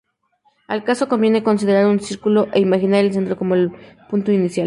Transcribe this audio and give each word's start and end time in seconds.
Al 0.67 0.83
caso 0.83 1.07
conviene 1.07 1.43
considerar 1.43 1.85
un 1.85 1.99
círculo 1.99 2.47
e 2.55 2.59
imaginar 2.59 3.01
el 3.05 3.13
centro 3.13 3.37
como 3.37 3.53
el 3.53 3.71
punto 4.09 4.31
inicial. 4.31 4.59